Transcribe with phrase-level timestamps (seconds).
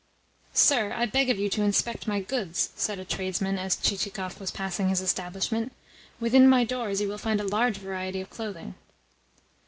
[0.55, 4.49] "Sir, I beg of you to inspect my goods," said a tradesman as Chichikov was
[4.49, 5.73] passing his establishment.
[6.19, 8.73] "Within my doors you will find a large variety of clothing."